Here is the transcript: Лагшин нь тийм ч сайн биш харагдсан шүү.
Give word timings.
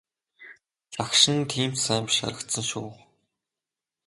Лагшин 0.97 1.35
нь 1.39 1.47
тийм 1.51 1.71
ч 1.75 1.79
сайн 1.85 2.03
биш 2.07 2.17
харагдсан 2.21 2.65
шүү. 2.71 2.89